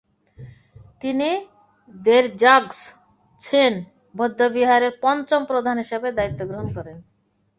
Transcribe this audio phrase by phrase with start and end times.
[1.01, 1.29] তিনি
[2.23, 3.73] র্দ্জোগ্স-ছেন
[4.15, 6.97] বৌদ্ধবিহারের পঞ্চম প্রধান হিসেবে দায়িত্ব গ্রহণ করেন।